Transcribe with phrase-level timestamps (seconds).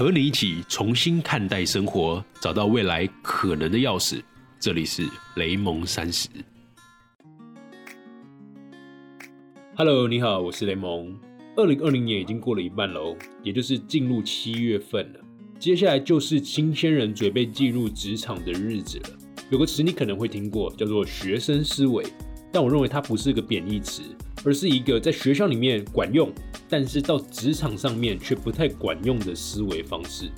[0.00, 4.22] 和你一起重新看待生活，找到未来可能的钥匙。
[4.58, 5.06] 这里是
[5.36, 6.26] 雷蒙三十。
[9.76, 11.14] Hello，你好，我是雷蒙。
[11.54, 15.20] 二零二零年已经过了一半喽，也就是进入七月份了。
[15.58, 19.10] 接下来就是新鲜人准备进入职场的日子了。
[19.50, 22.06] 有个词你可能会听过，叫做“学生思维”，
[22.50, 24.00] 但我认为它不是个贬义词，
[24.44, 26.32] 而是一个在学校里面管用，
[26.68, 30.30] 但是到职场上面却不太管用的思维方式。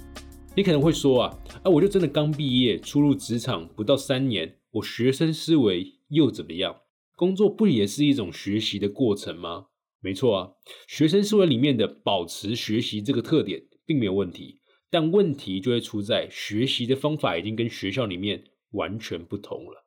[0.57, 6.77] 你可能会说啊，啊，我就真的刚毕业，初入职场不到三年，我学生思维又怎么样？
[7.17, 9.67] 工作不也是一种学习的过程吗？
[10.01, 10.51] 没错啊，
[10.87, 18.45] 学生思维里面的保持学习这个特点并没有问题，但问题就会出在学习的方法已经跟学校里面。
[18.73, 19.85] 完全不同了。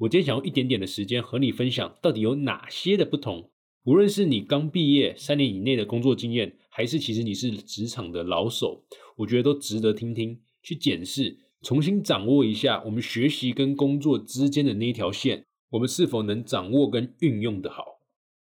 [0.00, 3.50] 我今天想用一点点的时间和你分享，到底有哪些的不同。
[3.82, 8.84] 无论是你刚毕业三年以内的工作经验，还是其实你是职场的老手，
[9.16, 17.98] 我觉得都值得听听，去检视，重新掌握一下我们学习跟工作之间的那条线，我们是否能掌握跟运用的好。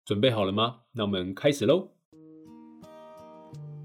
[0.06, 0.76] 准备好了吗？
[0.94, 1.90] 那我们开始喽。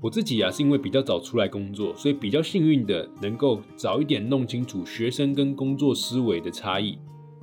[0.01, 6.97] 我自己啊，是因为比较早出来工作，所以比较幸运的能够早一点弄清楚学生跟工作思维的差异。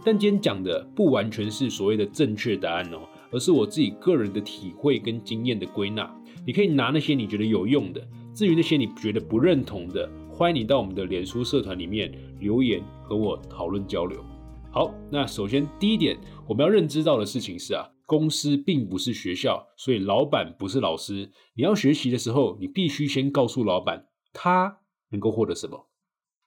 [0.04, 6.14] 但今天讲的不完全是所谓的正确答案哦，而是我自己个人的体会跟经验的归纳。
[6.46, 14.22] 你可以拿那些你觉得有用的，至于那些你觉得不认同的，欢迎你到我们的脸书社团里面留言和我讨论交流。
[14.70, 17.88] 好，那首先第一点，我们要认知到的事情是啊。
[18.06, 21.30] 公司并不是学校，所以老板不是老师。
[21.54, 24.80] 你要学习的时候，你必须先告诉老板，他
[25.10, 25.88] 能够获得什么。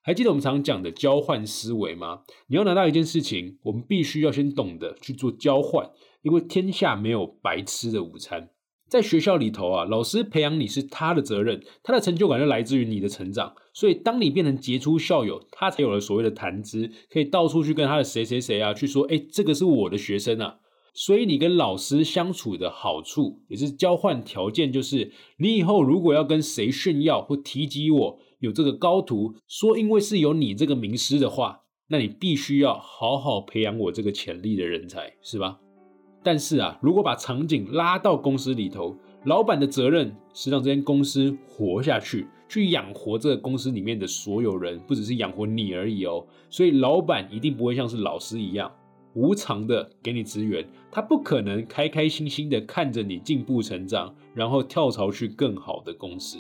[0.08, 2.22] 还记得我们常讲的交换思维吗？
[2.48, 5.90] 你要拿到一件事情，我们必须要先懂得去做交换，
[6.22, 8.52] 因为天下没有白吃的午餐。
[8.90, 13.54] 在学校里头啊，老师培养你是他的责任，他的成就感就来自于你的成长。
[13.74, 20.60] 所以，当你变成杰出校友，他才有了所谓的谈资，可以到处去跟他的谁谁谁啊去说，哎，这个是我的学生啊。
[20.94, 35.60] 所以你跟老师相处的好处，也是交换条件，就是你以后如果要跟谁炫耀或提及我有这个高徒，说因为是有你这个名师的话，那你必须要好好培养我这个潜力的人才，是吧？
[36.24, 46.26] 但是啊，如果把场景拉到公司里头，老板的责任是让这间公司活下去，去养活这个公司里面的所有人，不只是养活你而已哦。
[46.50, 48.72] 所以老板一定不会像是老师一样。
[49.14, 56.38] 无偿的给你资源，他不可能开开心心的看着你进步成长，然后跳槽去更好的公司。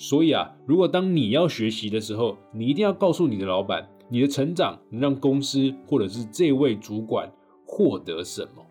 [0.00, 7.30] 所以啊，如果当你要学习的时候，你一定要告诉你的老板，你的成长能让公司或者是这位主管
[7.66, 8.64] 获得什么。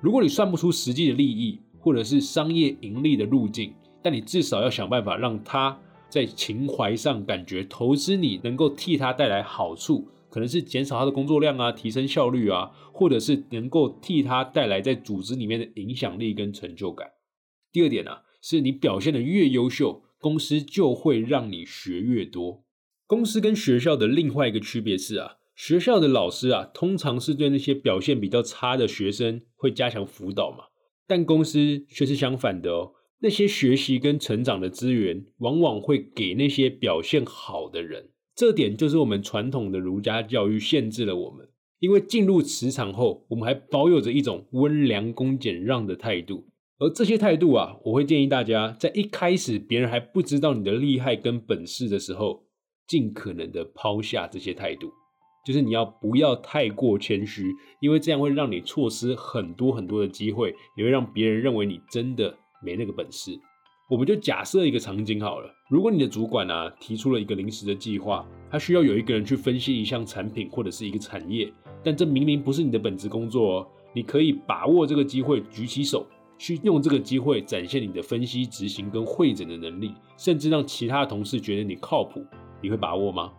[0.00, 10.08] 如果你算不出实际的利益，或者是商业盈利的路径，但你至少要想办法让他在情怀上感觉投资你能够替他带来好处。
[10.30, 17.06] 可能是减少他的工作量啊，提升效率啊，或者是能够替他带来在组织里面的影响力跟成就感。
[17.70, 22.62] 第二点呢，是你表现的越优秀，公司就会让你学越多。
[23.06, 30.66] 公司跟学校的另外一个区别是啊，学校的老师啊，通常是对那些表现比较差的学生会加强辅导嘛，
[31.08, 38.10] 但公司却是相反的哦，那些学习跟成长的资源，往往会给那些表现好的人。
[38.36, 41.48] 这点就是我们传统的儒家教育限制了我们，
[41.78, 46.46] 因为进入职场后，我们还保有着一种温良恭俭让的态度，
[46.80, 52.42] 而这些态度啊，我会建议大家在一开始别人还不知道你的厉害跟本事的时候，
[52.88, 54.90] 尽可能的抛下这些态度，
[55.44, 63.38] 就是你要不要太过谦虚，因为这样会让你错失很多很多的机会，也会让别人认为你真的没那个本事。
[63.90, 71.52] 我们就假设一个场景好了，如果你的主管啊提出了一个临时的计划，他需要有一个人去分析一项产品或者是一个产业，
[71.84, 76.06] 但这明明不是你的本职工作哦，你可以把握这个机会，举起手
[76.40, 82.24] 去用这个机会展现你的分析、执行跟会诊的能力，甚至让其他同事觉得你靠谱，
[82.62, 83.30] 你会把握吗？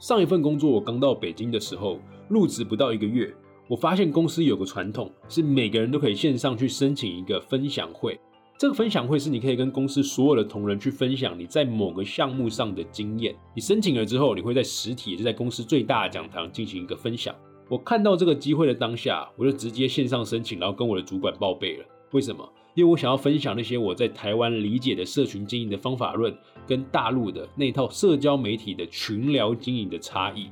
[0.00, 3.32] 上一份工作我刚到北京的时候，入职不到一个月，
[3.68, 8.18] 我发现公司有个传统，是每个人都可以线上去申请一个分享会。
[8.58, 13.32] 这个分享会是你可以跟公司所有的同仁去分享你在某个项目上的经验。
[13.54, 17.32] 你申请了之后，你会在实体，也就在公司最大的讲堂进行一个分享。
[17.68, 21.84] 我看到这个机会的当下，我就直接线上申请，然后跟我的主管报备了。
[22.12, 22.48] 为什么？
[22.74, 26.32] 因为我想要分享那些我在台湾理解的社群经营的方法论，
[26.66, 30.48] 跟大陆的那套社交媒体的群聊经营的差异。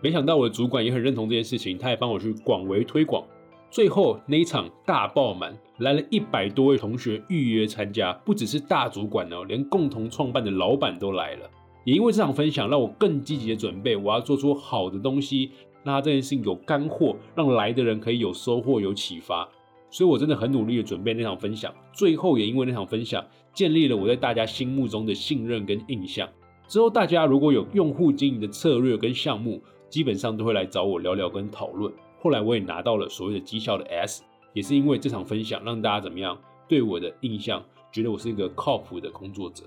[0.00, 3.24] 没想到我的主管也很认同这件事情，他也帮我去广为推广。
[3.70, 11.50] 最后那一场大爆满，来了一百多位同学预约参加，不只是大主管哦，连共同创办的老板都来了。
[11.84, 15.50] 也因为这场分享，让我更积极的准备，我要做出好的东西，
[15.82, 19.48] 让这件事情有干货，让来的人可以有收获、有启发。
[19.94, 26.28] 所以我真的很努力的准备那场分享，最后也因为那场分享，建立了我在大家心目中的信任跟印象。
[26.66, 31.92] 之后大家如果有用户经营的策略跟项目，基本上都会来找我聊聊跟讨论。
[32.18, 36.36] 后来我也拿到了所谓的绩效的 S，也是因为这场分享，让大家怎么样
[36.66, 39.62] 对我的印象，觉得我是一个靠谱的工作者。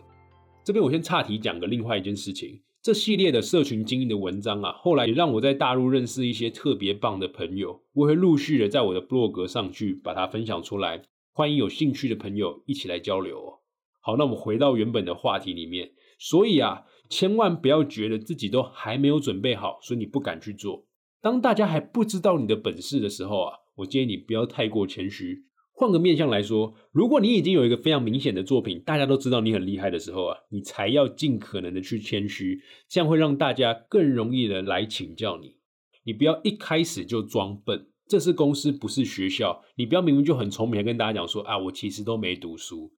[0.62, 11.02] 这边我先岔题讲个另外一件事情，这系列的社群经营的文章啊，后来也让我在大陆认识一些特别棒的朋友，我会陆续的在我的部落格上去把它分享出来，
[11.34, 13.60] 欢迎有兴趣的朋友一起来交流哦。
[14.00, 20.86] 好，那我们回到原本的话题里面，所以啊，千万不要觉得自己都还没有准备好，所以你不敢去做。
[21.20, 25.47] 当大家还不知道你的本事的时候啊，我建议你不要太过谦虚。
[25.80, 32.60] 换个面向来说，如果你已经有一个非常明显的作品，大家都知道你很厉害的时候啊，你才要尽可能的去谦虚，
[32.90, 35.58] 这样会让大家更容易的来请教你。
[36.04, 42.92] 你不要一开始就装笨，这是公司不是学校，你不要明明就很聪明，还跟大家讲说啊，我其实都没读书。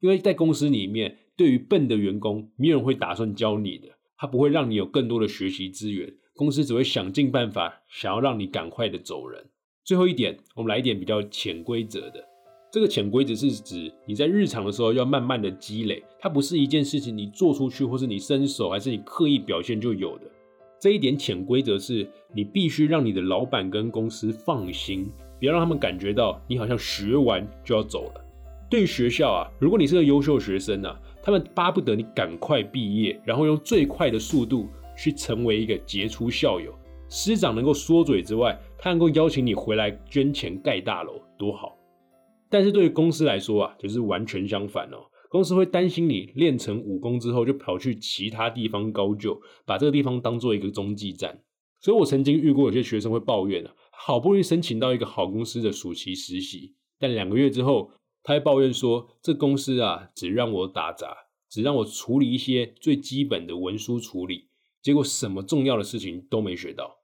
[0.00, 3.88] 因为在公司里面，对于笨的员工，没有人会打算教你的，
[4.18, 9.48] 他不会让你有更多的学习资源，公司只会想尽办法想要让你赶快的走人。
[9.86, 12.14] 最后一点，我们来一点比较潜规则的。
[12.72, 20.24] 这个潜规则是指你在日常的时候要慢慢的积累，它不是一件事情你做出去或是你伸手还是你刻意表现就有的。
[20.80, 22.04] 这一点潜规则是
[22.34, 28.20] 你必须让你的老板跟公司放心，不要让他们感觉到你好像学完就要走了。
[28.68, 34.68] 对于学校啊，如果你是个优秀学生啊，他们巴不得你赶快毕业，然后用最快的速度
[34.98, 36.74] 去成为一个杰出校友。
[37.08, 41.76] 师长能够缩嘴之外，他能够邀请你回来捐钱盖大楼，多好！
[42.50, 44.98] 但是对于公司来说啊，就是完全相反哦。
[45.28, 51.42] 公司会担心你练成武功之后，就跑去其他地方高就，把这个地方当做一个中继站。
[51.80, 57.90] 所以我曾经遇过有些学生会抱怨啊，好不容易申请到一个好公司的暑期实习，但两个月之后，
[58.22, 61.14] 他还抱怨说，这公司啊，只让我打杂，
[61.50, 64.48] 只让我处理一些最基本的文书处理。
[64.82, 66.95] 结果什么重要的事情都没学到。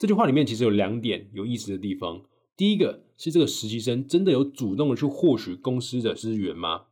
[0.00, 2.22] 这句话里面其实有两点有意思的地方。
[2.56, 6.84] 第一个是这个实习生真的有主动的去获取公司的资源吗？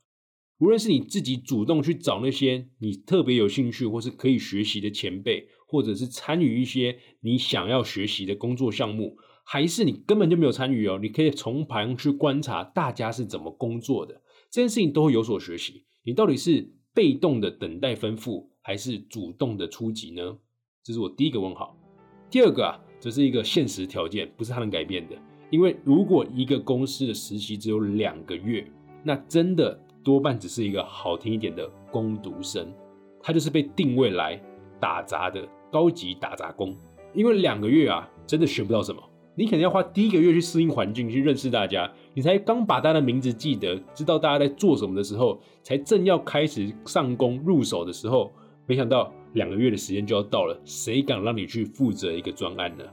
[0.58, 14.20] 无论是你自己主动去找那些你特别有兴趣或是可以学习的前辈，或者是参与一些你想要学习的工作项目，还是你根本就没有参与哦，你可以从旁去观察大家是怎么工作的，
[14.50, 15.86] 这件事情都会有所学习。
[16.04, 18.48] 你到底是被动的等待吩咐？
[18.60, 20.36] 还是主动的出击呢？
[20.84, 21.74] 这是我第一个问号。
[22.30, 25.14] 第二个啊，这是一个现实条件，不是他能改变的。
[25.50, 28.66] 因为如果一个公司的实习只有两个月，
[29.02, 32.66] 那真的多半只是一个好听一点的工读生，
[33.22, 34.40] 他就是被定位来
[34.80, 36.76] 打杂的高级打杂工。
[37.14, 39.02] 因为两个月啊，真的学不到什么。
[39.34, 41.90] 你可能要花第一个月去适应环境，去认识大家。
[42.12, 48.32] 你才刚把大家的名字记得，知道大家在做什么的时候，才正要开始上工入手的时候。
[48.66, 52.84] 没想到两个月的时间就要到了，谁敢让你去负责一个专案呢？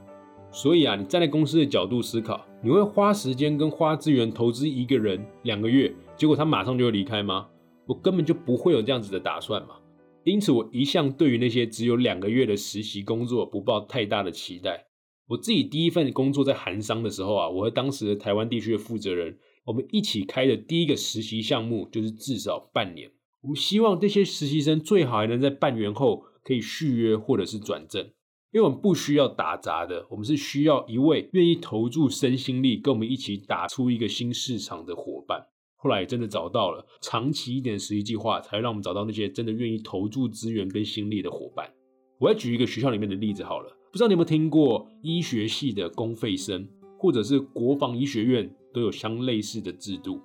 [0.52, 7.48] 所以啊，你站在公司的角度思考，你会花时间跟花资源投资一个人两个月，结果他马上就会离开吗？
[7.86, 9.76] 我根本就不会有这样子的打算嘛。
[10.24, 14.86] 因此，我一向对于那些只有两个月的实习工作不抱太大的期待。
[15.28, 23.10] 我自己第一份工作在韩商的时候啊，我和当时的台湾地区的负责人，我们一起开的第一个实习项目就是至少半年。
[23.42, 28.04] 我们希望这些实习生最好还能在半年后可以续约或者是转正，
[28.52, 35.46] 因为我们不需要打杂的，我们是需要一位愿意投注身心力跟我们一起打出一个新市场的伙伴。
[35.76, 41.70] 后来真的找到了，长期一点实习计划才让我们找到那些真的愿意投注资源跟心力的伙伴。
[42.18, 46.66] 我要举一个学校里面的例子好了，不知道你有没有听过医学系的公费生，
[46.98, 50.20] 或者是国防医学院都有相类似的制度。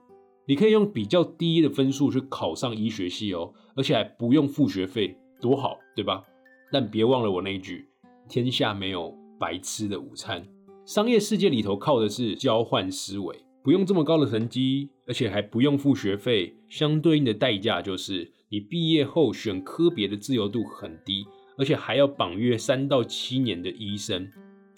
[0.48, 6.24] 你可以用比较低的分数去考上医学系哦，而且还不用付学费，多好，对吧？
[6.72, 7.88] 但别忘了我那一句：
[8.28, 10.44] 天下没有白吃的午餐。
[10.84, 21.26] 商业世界里头靠的是交换思维，不用这么高的成绩，而且还不用付学费，相对应的代价就是你毕业后选科别的自由度很低，
[21.58, 24.28] 而且还要绑约三到七年的医生。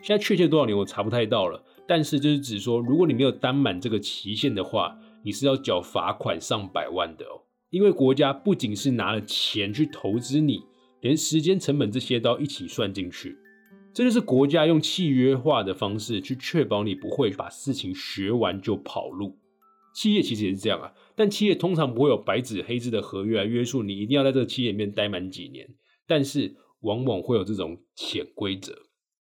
[0.02, 5.00] 现在确切多少年我查不太到了，但是就是指说，如果你没有担满这个期限的话。
[5.24, 10.62] 你是要缴罚款上百万的哦，因为国家不仅是拿了钱去投资你，
[11.02, 13.38] 连时间成本这些都要一起算进去。
[13.94, 19.38] 这就是国家用契约化的方式去确保你不会把事情学完就跑路。
[19.96, 25.70] 企业其实也是这样啊，但企业通常不会有白纸黑字的合约来约束你一定要在这个企业里面待满几年，
[26.08, 28.74] 但是往往会有这种潜规则。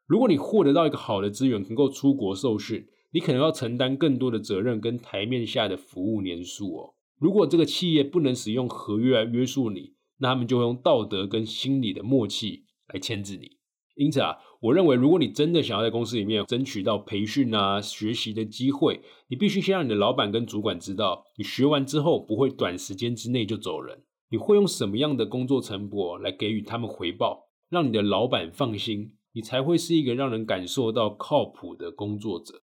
[0.06, 6.94] 如果你获得到一个好的资源，能够出国受训，你可能要承担更多的责任跟台面下的服务年数哦。
[7.18, 13.58] 如果这个企业不能使用合约来约束你，那他们就会用道德跟心理的默契来牵制你。
[13.96, 24.04] 因此啊，我认为如果你真的想要在公司里面争取到培训啊、学习的机会，你必须先让你的老板跟主管知道，你学完之后不会短时间之内就走人。
[24.30, 32.62] 你会用什么样的工作成果来给予他们回报，让你的老板放心，你才会是一个让人感受到靠谱的工作者。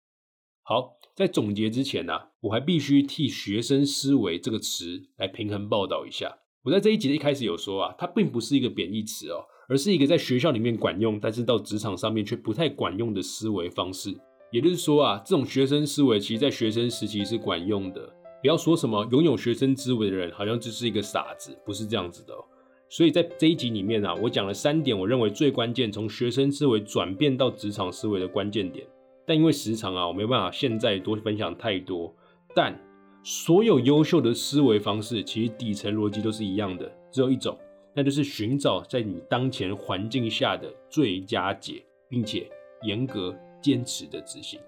[0.64, 6.38] 好，在总结之前呢，我还必须替“学生思维”这个词来平衡报道一下。
[6.62, 9.44] 我在这一集的一开始有说啊，它并不是一个贬义词哦。
[9.68, 14.14] 而是一个在学校里面管用，但是到职场上面却不太管用的思维方式。
[14.50, 18.12] 也就是说啊，这种学生思维其实在学生时期是管用的。
[18.42, 22.34] 不要说什么拥有学生思维的人好像就是一个傻子，不是这样子的。
[22.34, 22.44] 哦
[22.88, 28.86] 所以在这一集里面啊，我讲了三点我认为最关键从学生思维转变到职场思维的关键点。
[29.26, 32.14] 但因为时长啊，我没办法现在多分享太多。
[32.54, 32.78] 但
[33.22, 37.56] 所有优秀的思维方式其实底层逻辑都是一样的，只有一种。
[37.94, 42.50] 那就是寻找在你当前环境下的最佳解，并且
[42.82, 44.58] 严格坚持的执行。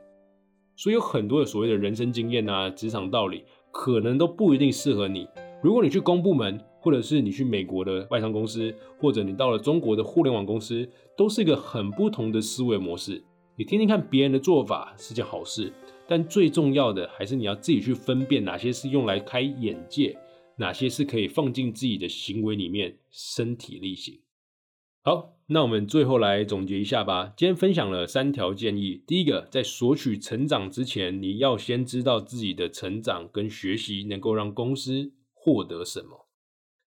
[0.76, 5.26] 所以有很多的所谓的人生经验啊、职场道理，可能都不一定适合你。
[5.62, 13.24] 如果你去公部门，或者是你去美国的外商公司，或者你到了中国的互联网公司，都是一个很不同的思维模式。
[13.56, 15.72] 你听听看别人的做法是件好事，
[16.08, 20.18] 但最重要的还是你要自己去分辨哪些是用来开眼界。
[20.56, 24.20] 哪些是可以放进自己的行为里面，身体力行？
[25.02, 27.32] 好，那我们最后来总结一下吧。
[27.36, 29.02] 今天分享了三条建议。
[29.06, 36.28] 第一个，在索取成长之前，你要先知道自己的成长跟学习能够让公司获得什么。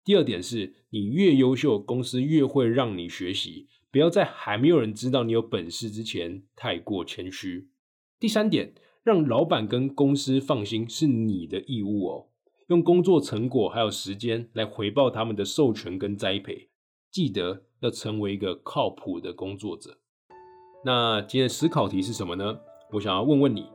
[0.04, 3.68] 第二点是，你越优秀，公司越会让你学习。
[3.96, 7.70] 不要在还没有人知道你有本事之前太过谦虚。
[8.20, 8.74] 第三点，
[9.04, 12.28] 让老板跟公司放心是你的义务哦。
[12.68, 16.68] 用工作成果还有时间来回报他们的授权跟栽培，
[17.10, 19.98] 记得要成为一个靠谱的工作者。
[20.84, 22.60] 那今天的思考题是什么呢？
[22.92, 23.66] 我想要问问你，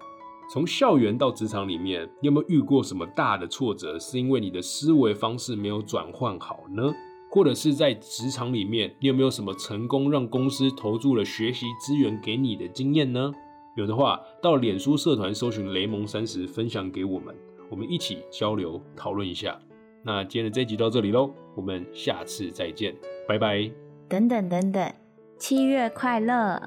[0.52, 6.92] 从校园到职场里面，你有没有遇过什么大的挫折，是因为你的思维方式没有转换好呢？
[7.30, 13.32] 或者是在职场里面，你有没有什么成功让公司投注了学习资源给你的经验呢？
[13.76, 17.34] 有的话，到脸书社团搜寻雷蒙三十，分享给我们。
[17.70, 19.56] 我们一起交流讨论一下。
[20.02, 22.94] 那今天的这集到这里喽，我们下次再见，
[23.28, 23.70] 拜拜。
[24.08, 24.92] 等等等等，
[25.38, 26.60] 七月快乐！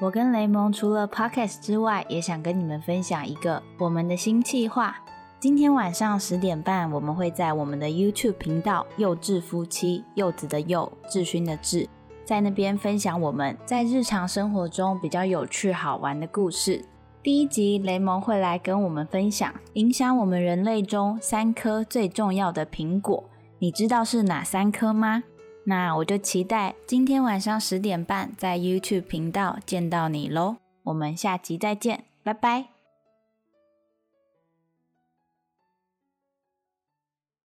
[0.00, 4.96] 我跟雷蒙除了 podcast 之外，也想跟你们分享一个我们的新计划。
[5.44, 11.86] 今天晚上十点半，我们会在我们的 YouTube 频道“幼稚夫妻”（柚子的柚，志勋的志）
[12.24, 16.82] 在那边分享我们在日常生活中比较有趣好玩的故事。
[17.22, 23.22] 第一集，雷蒙会来跟我们分享影响我们人类中三颗最重要的苹果，
[23.58, 25.24] 你知道是哪三颗吗？
[25.64, 30.56] 那我就期待今天晚上十点半在 YouTube 频道见到你喽。
[30.84, 32.73] 我们下集再见，拜拜。